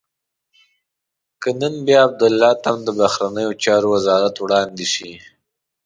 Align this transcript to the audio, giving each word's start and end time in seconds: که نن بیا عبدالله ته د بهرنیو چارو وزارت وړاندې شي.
که 1.41 1.49
نن 1.59 1.73
بیا 1.85 1.99
عبدالله 2.07 2.51
ته 2.63 2.71
د 2.85 2.87
بهرنیو 2.99 3.51
چارو 3.63 3.87
وزارت 3.95 4.35
وړاندې 4.39 4.85
شي. 4.93 5.11